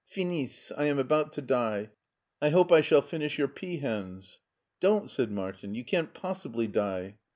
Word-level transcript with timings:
Finis! 0.03 0.71
I 0.75 0.85
am 0.85 0.97
about 0.97 1.31
to 1.33 1.43
die. 1.43 1.91
I 2.41 2.49
hope 2.49 2.71
I 2.71 2.81
shall 2.81 3.03
finish 3.03 3.37
your 3.37 3.47
peahens." 3.47 4.39
Don't!" 4.79 5.11
said 5.11 5.29
Martin," 5.29 5.75
you 5.75 5.85
can't 5.85 6.11
possibly 6.11 6.65
die." 6.65 7.17